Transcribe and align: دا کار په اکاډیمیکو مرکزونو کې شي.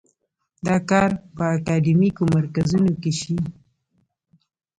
دا 0.65 0.75
کار 0.89 1.11
په 1.35 1.43
اکاډیمیکو 1.57 2.23
مرکزونو 2.35 2.91
کې 3.01 3.11
شي. 3.19 3.37